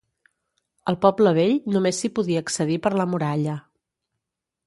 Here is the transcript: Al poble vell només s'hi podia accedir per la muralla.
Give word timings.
Al 0.91 0.95
poble 1.03 1.33
vell 1.39 1.53
només 1.75 1.99
s'hi 2.03 2.11
podia 2.19 2.41
accedir 2.45 2.79
per 2.87 2.95
la 3.01 3.07
muralla. 3.13 3.59